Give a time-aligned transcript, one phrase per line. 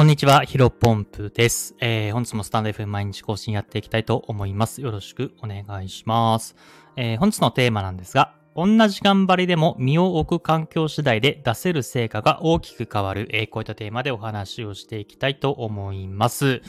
[0.00, 1.76] こんにちは、ヒロポンプです。
[1.78, 4.80] えー、本日もスタンド FM 毎日更新やっていきたいと思います。
[4.80, 6.56] よろしくお願いします。
[6.96, 16.62] えー、本日のテーマなんですが、同じ頑張りでも身を置く環境次第で出せる成果が大きく変わる、えー、こういったテーマでお話をしていきたいと思います。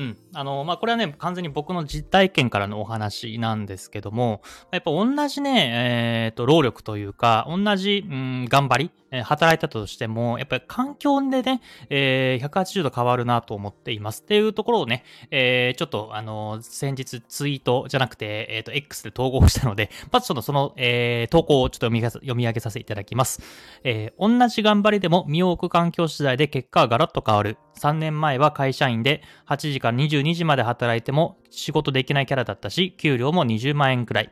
[0.00, 0.16] うん。
[0.32, 4.40] あの、まあ、これはね、完全に僕の実体験からのお話なんですけども、
[4.72, 11.60] やっぱ同じね、えっ、ー、と、労力というか、同じ、うん、頑張り、え働いたとしても、やっぱり環境でね、
[11.90, 14.22] えー、180度変わるなと思っています。
[14.22, 23.42] っていうところをね、えー、ちょっと、あの先日ツイートじゃなくて、えっ、ー、と、X で統合したので、まずちょっとその、えー、投稿をちょっと読み読み上げさせていただきます。
[23.84, 27.58] えー、同じ頑張りでも身を置く環境次第で結果がガラッと変わる。
[27.80, 34.30] 3年前は会社員で8時から22時まで働いても仕事できないキャラだったし、給料も20万円くらい。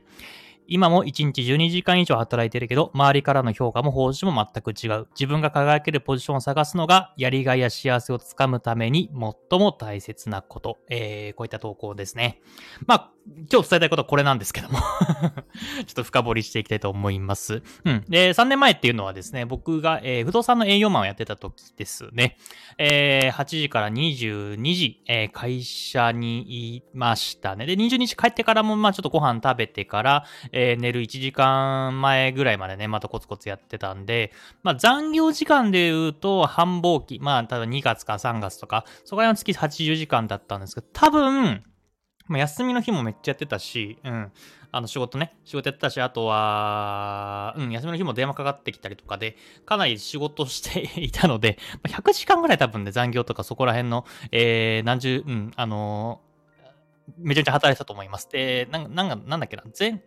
[0.71, 5.07] 今も1日12時間以上働いてるけど、周りからの評価も報酬も全く違う。
[5.19, 9.11] 自分が輝けるポジションを探すのが、やりがいや幸せをつかむために
[9.51, 10.77] 最も大切なこと。
[10.91, 12.43] えー、こういった投稿ですね。
[12.87, 13.13] まあ、
[13.51, 14.87] 今日伝えたいことはこれなんですけども ちょ
[15.93, 17.63] っと深掘りしていきたいと思います。
[17.85, 18.05] うん。
[18.09, 22.37] で、3年前っていうのはですね、僕が、えー、不動産の営業マンをやってた時ですね。
[22.79, 27.67] えー、8時から22時、えー、会社にいましたね。
[27.67, 41.63] で、22時帰ってからも、まあちょっとご飯食べてから、えー、寝る1時間前ぐらいまでね、またコツコツやってたんで、まあ残業時間で言うと、繁忙期、まあ多分2月か3月とか、そこら辺の月80時間だったんですけど、多分、
[42.29, 44.33] まあ、休みの日もめっちゃやってたし、うん。
[44.71, 58.29] あの仕事ね、仕事やってたし、あとは、うん、休みの日も電話かかってきたりとかで、かなり仕事していたので、ま100時間ぐらい多分ね、残業とかそこら辺の、えー、何十、うん、あのー、めちゃめちゃ働いてたと思います。
[58.31, 60.03] で、なんなんなんだっけな、全、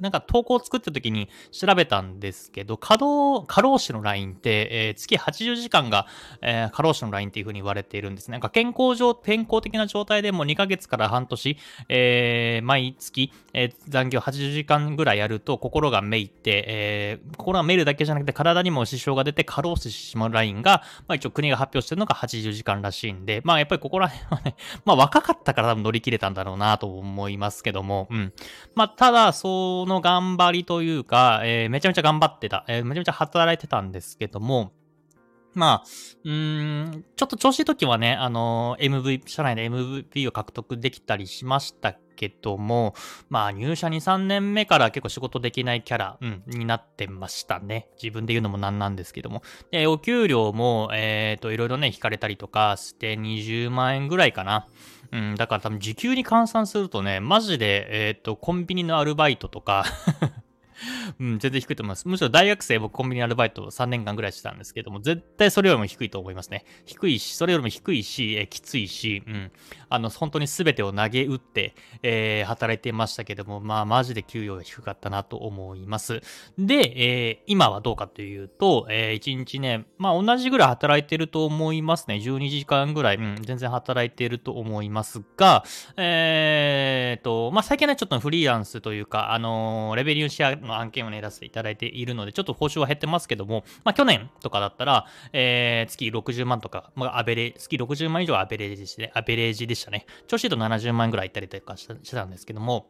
[0.00, 6.06] なんか投稿を作った時に調べたんですけど、稼働、過労死のラインって、えー、月80時間が、
[6.42, 8.32] えー、過労死のラインっていう風に言われているんですね。
[8.32, 11.56] なんか健康上、健康的な状態でも2ヶ月から半年、
[11.88, 28.32] えー、毎月、え、残業80時間ぐらいやると心がめいて、え、心がめるだけじゃなくて体にも支障が出て過労死してしまうラインが、まあ一応国が発表してるのが80時間らしいんで、まあやっぱりここら辺はね、まあ若かったから多分乗り切れたんだろうなと思いますけども、うん。
[28.74, 34.72] まあただ、そのの頑張りというか、えー、めちゃめちゃ頑張ってた、えー、めちゃめちゃ働いてたんですけども、
[35.54, 35.84] まあ、
[36.24, 42.94] うーん、ちょっと調子いい時はね、あの、MV、社内で MVP を獲得できたりしましたけども、
[43.28, 47.88] まあ入社2、3年目から結構仕事できないキャラ、うん、になってましたね。
[48.02, 49.42] 自分で言うのもなんなんですけども。
[49.70, 54.66] で、お給料も、えっ、ー、と、いろいろね、引かれたりとかして20万円ぐらいかな。
[55.14, 59.84] うん、だから多分時給に換算するとね、マジで、えっ、ー、と、コンビニのアルバイトとか
[61.20, 62.08] うん、全然低いと思います。
[62.08, 66.64] むしろ大学生僕コンビニアルバイト3年間ぐらいしてたんですけども、絶対それよりも低いと思いますね。
[66.86, 69.52] 低いし、それよりも低いし、えきついし、うん。
[69.88, 76.20] あの、本当に全てを投げ打って、えー、働いてましたけども、まあ、マジで給与が低かったなと思います。
[76.58, 82.16] で、えー、今はどうかというと、えー、1日ね、まあ、同じぐらい働いてると思いますね。
[82.16, 85.64] 12時間ぐらい、うん、全然働いてると思いますが、
[85.96, 100.06] えーと、まあ、最近ね、ちょっとフリーランスというか、あの、レベリューシェアの案件をね、出していただいているので、ちょっと報酬は減ってますけども、まあ、去年とかだったら、えー、月60万とか、まあ、アベレ、月60万以上アベレージで、アベレージでしたね。
[100.26, 102.88] 調子いいと70万ぐらいいったりとかしてたんですけども、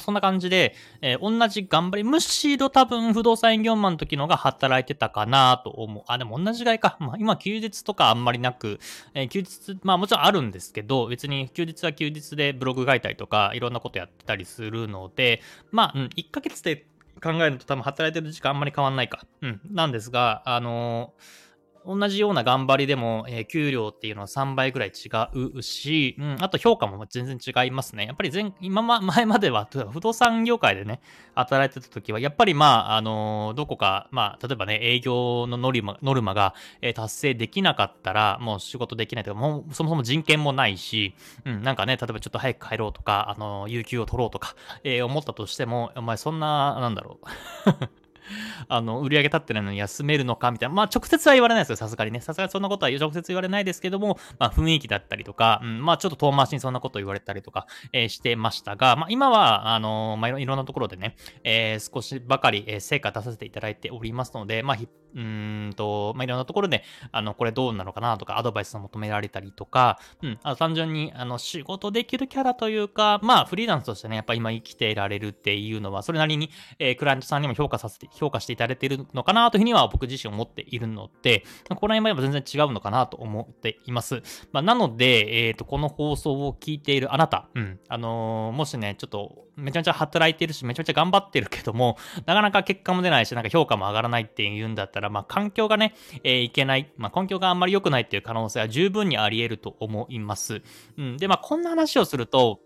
[0.00, 6.04] そんな感じで、えー、同じ頑張り、むしろ多分不動産営業マンの時のが働いてたかなと思う。
[6.06, 6.96] あ、でも同じぐらいか。
[7.00, 8.78] まあ今休日とかあんまりなく、
[9.14, 15.40] えー、休日、まあもちろんあるんですけど、別に休日は休日でブログ書いたりとか、いろんなことやってたりするので、
[15.70, 16.86] まあ、うん、1ヶ月で
[17.22, 19.24] 考えると多分働いてる時間あんまり変わんないか。
[19.42, 21.47] うん、なんですが、あのー
[21.86, 25.08] 同じような頑張りでも、えー、給料っていうのは3倍ぐらい違
[25.56, 28.06] うし、うん、あと評価も全然違いますね。
[28.06, 31.00] やっぱり前、今ま、 前までは、不動産業界でね、
[31.34, 41.14] 働いてた時は、やっぱりまあ、あのー、どこか、まあ、例えばね、営業のノルマノルマが、えー、達成できなかったら、もう仕事できないとか、もうそもそも人権もないし、
[41.44, 44.54] うん、なんかね、例えばちょっと早く帰ろうとか、あの、有給を取ろうとか、
[44.84, 47.97] え、思ったとしても、お前そんな、なんだろう
[48.68, 50.74] あの、売り上げ立ってないのに休めるのかみたいな。
[50.74, 52.20] まあ、直接は言われないですよ、さすがにね。
[52.20, 64.76] さすがにそんなことは直接言われないですけども、まあ、雰囲気だったりとか、うん、まあ、ちょっと遠回しにそんなこと言われたりとか、えー、してましたが、まあ、今は、あのー、まあ、いろんなところでね、えー、少しばかり、え成果出させていただいておりますので、まあ、
[65.14, 84.22] うんと、まあ、いろんなところで、あの、これどうなのかなとか、アドバイスを求められたりとか、うん、あ単純に、あの、仕事できるキャラというか、まあ、フリーランスとしてね、やっぱ今生きていられるっていうのは、それなりに、えー、クライアントさんにも評価させて、評価していただいているのかなというふうには僕自身思っているので、この辺は全然違うのかなと思っています。
[84.52, 100.62] まあ、なので、えっ、ー、と、この放送を聞いているあなた、うん、あのー、もしね、ちょっと、めちゃめちゃ働いてるし、めちゃめちゃ頑張ってるけども、なかなか結果も出ないし、なんか評価も上がらないっていうんだったら、まあ、環境がね、えー、いけない、まあ、環境があんまり良くないっていう可能性は十分にあり得ると思います。
[100.96, 101.16] うん。
[101.16, 102.60] で、まあ、こんな話をすると、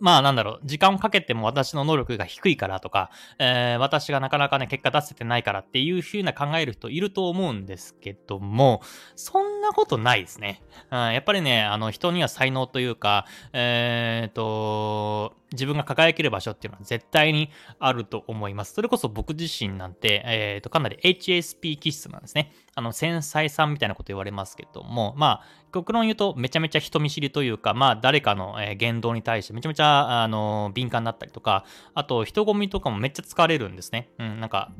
[0.00, 8.82] まあなんだろう、時間をかけても私の能力が低いからとか、えー、私がなかなかね、結果出せてないからっていう風な考える人いると思うんですけども、
[9.16, 10.62] そんなことないですね。
[10.90, 18.74] うん、やっぱりね、あの人には才能というか、えー、と、自分が輝ける場所っていうのは絶対にあると思います。
[18.74, 22.52] それこそ僕自身なんて、えー、と、かなり HSP 気質なんですね。
[22.74, 31.64] あの、繊細さんみたいなこと言われますけども、まあ、極論言うとめちゃめちゃ人見知りというか、まあ、誰かの言動に対してめちゃめちゃ、あの、敏感だったりとか、
[31.94, 34.10] あと、人混みとかもめっちゃ疲れるんですね。
[34.18, 34.72] うん、なんか、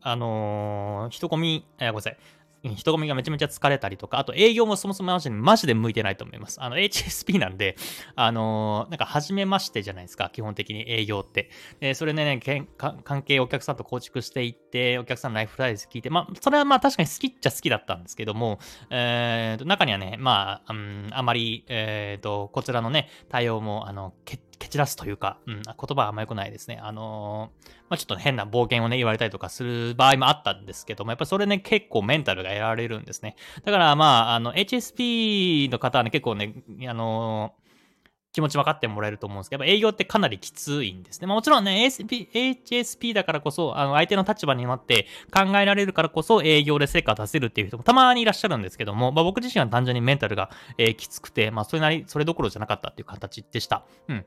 [0.00, 2.16] あのー、人混み、えー、ごめんなさい。
[2.74, 6.62] 人混みがめちゃめちゃ疲れたりとか、あと営業もそもそもマジでマジで向いてないと思います。
[6.62, 7.76] あの、HSP なんで、
[8.14, 11.50] あのー、なんか初めましてじゃないですか、基本的に営業って。
[11.80, 12.40] で、それでね、
[12.76, 18.58] 関係お客さんと構築していって、お客さんのライフライズ聞いて、まあ、それはまあ確かに好きっちゃ好きだったんですけども、
[18.90, 26.78] えーと、中にはね、まあ、うん、あまり、えーと、こちらのね、対応も、あの、決蹴散らすというか、うん、言葉はあんま良くないですね。
[26.82, 33.36] あのー、まあ、ちょっと変な冒険をね、言われたりとかする場合もあったんですけども、やっぱそれね、結構メンタルが得られるんですね。
[33.64, 36.54] だからまあ、あの、HSP の方はね、結構ね、
[36.88, 37.66] あのー
[38.36, 41.26] 気持ち分かってもらえると思うんですけど、営業ってかなりきついんですね。
[41.26, 53.86] まあ、もちろんね、ASP HSP だからこそ、あの、相手の立場になって考えられるからこそ営業で成果を出せるっていう人もたまにいらっしゃるんですけども、まあ、僕自身は単純にメンタルが、えー、きつくて、まあ、それなり、それどころじゃなかったっていう形でした。
[54.08, 54.26] うん。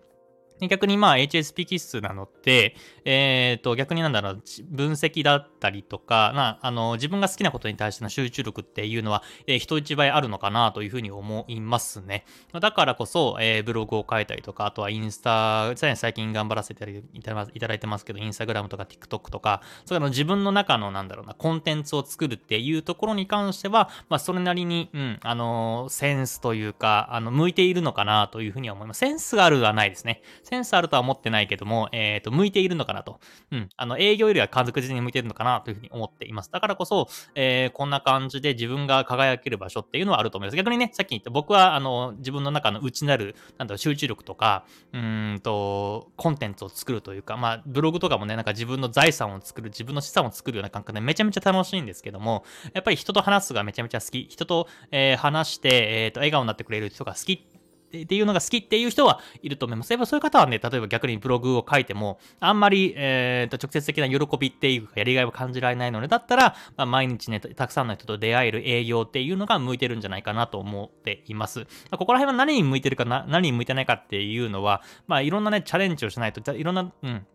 [0.67, 2.75] 逆にまあ HSP 気質なのって、
[3.06, 12.25] えっ、ー、と逆になんだろう、分析だったりとか、まあ、あの、自分が好きなことに対しての集中力っていうのは、えー、人一倍あるのかなというふうに思いますね。
[12.59, 17.33] だからこそ、えー、ブログを書いたりとか、あとはインスタ、最近頑張らせていた
[17.67, 29.00] だいてますけど、インスタグラムとか TikTok とか、それの自分の中のなんだろうな、コンテンツを作るっていうところに関しては、まあ、それなりに、うん、あの、センスというか、あの、向いているのかなというふうには思います。
[29.00, 30.21] センスがあるはないですね。
[30.50, 33.19] センスあるとは思ってないけども、えっ、ー、と、向いているのかなと。
[33.51, 33.69] うん。
[33.78, 36.51] あの、営業よりは確実に向いているのかなというふうに思っています。
[36.51, 40.57] だからこそ、えー、こんな感じで自分が輝ける場所っていうのはあると思います。
[40.57, 52.44] 逆にね、さっき言った僕は、あの、自分の中の内なる、なんだろう、集中力とか、うんと、コンテンツを作るというか、まあ、ブログとかもね、なんか自分の財産を作る、自分の資産を作るような感覚でめちゃめちゃ楽しいんですけども、
[52.74, 54.28] やっぱり人と話すがめちゃめちゃ好き。
[54.30, 57.49] 人と、えー、話して、えっ、ー、と、笑顔になってくれる人が好き
[57.97, 59.91] っていうのが好きっていう人はいると思います。
[59.91, 71.65] やっぱそういう方はね、例えば逆にブログを書いても、あんまり、えー、と直接的な喜びっていうか、やりがいを感じられないので、だったら、まあ、毎日ね、たくさんの人と出会える営業っていうのが向いてるんじゃないかなと思っています。
[71.89, 77.25] ま、ここら辺は何に向いてるかな、何に向いてないかっていうのは、まあ、いろんなね、チャレンジをしないと、いろんな、うん、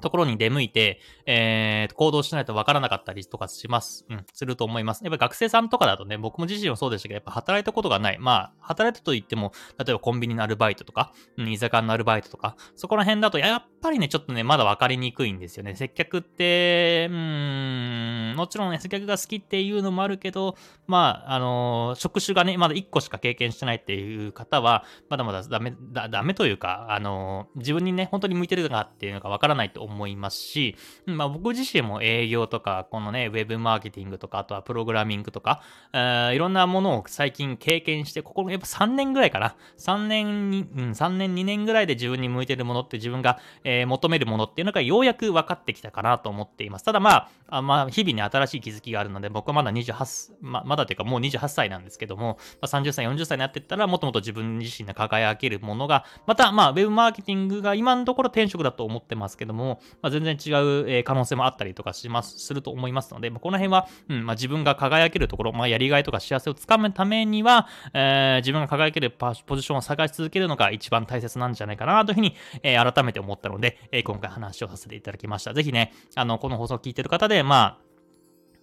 [0.00, 4.06] ところに出向いて、えー、行動しないとわからなかったりとかします。
[4.08, 5.04] うん、すると思います。
[5.04, 8.18] やっぱ学生さんとかだとね、僕も自身もそうでしたけど、やっぱ働いたことがない。
[8.18, 15.76] まあ、働いたと言っても、例えばコンビニのアルバイトとか、うん、居酒屋のアルバイトとか、そこら辺だと、やっぱりね、ちょっとね、まだ分かりにくいんですよね。
[15.76, 20.56] 接客って、うーん、もちろんね、接客が好きっていうのもあるけど、
[20.88, 30.76] まあ、あの、職種がね、まだ1個しか経験してないっていう方は、まだまだダメ、だダメというか、あの、自分にね、本当に向いてるのかっていうのが分からないと思いますし、
[31.06, 35.62] まあ、僕自身も営業とか、このね、ウェブマーケティングとか、あとはプログラミングとか、
[35.92, 39.54] えー、いろんなものを最近経験して、ここやっぱ3年ぐらいかな。
[39.78, 46.84] 3年に、うん、3年、2年ぐらいで自分に向いてるものって自分が、え、求めるものっていうのがようやく分かってきたかなと思っています。
[46.84, 73.55] ただまあ、あまあ、日々に新しい気づきがあるので、僕はまだ28、ままだというかもう28歳なんですけども、まあ、30歳、40歳になっていったら、もともと自分自身が輝けるものが、また、まあ、ウェブマーケティングが今のところ転職だと思ってますけども、まあ、全然違う、え、可能性もあったりとかします、すると思いますので、まあ、この辺は、うんまあ、自分が輝けるところ、まあ、やりがいとか幸せをつかむためには、えー、自分が輝けるポジションを探し続けるのが一番大切なんじゃないかなというふうに、えー、改めて思ったので、
[73.92, 75.54] えー、今回話をさせていただきました。
[75.54, 77.86] ぜひね、あの、この放送を聞いてる方で、まあ、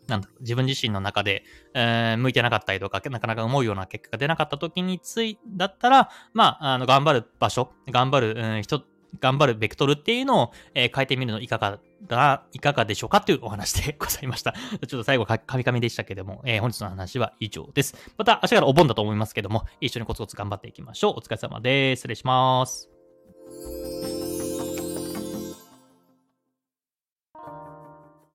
[0.08, 8.84] なんだ、自分自身の中で、えー、向いてなかったりとか、なかなか思うような結果が出なかった時につい、だったら、まあ、あの、頑張る場所、頑張る、うん、人
[9.20, 14.54] 頑張るベクトルっていうのを、えー変えてみるのいかがだ、いかがでしょうかというお話でございました。
[14.88, 17.96] ちょっと最後か、カミカミでしたけども、えー本日の話は以上です。
[18.18, 21.14] また明日からお盆だと思いますけども、一緒にコツコツ頑張っていきましょう。
[21.18, 22.02] お疲れ様です。
[22.02, 22.90] 失礼します。